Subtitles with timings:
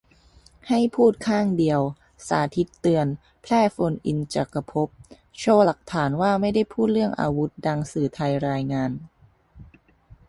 [0.67, 1.81] ให้พูดข้างเดียว:
[2.27, 3.07] สาทิตย์เตือน
[3.41, 4.87] แพร่โฟนอินจักรภพ
[5.37, 8.91] โชว์หลักฐานว่าไม่ได้พูดเรื่องอาวุธดังสื่อไทยรายงาน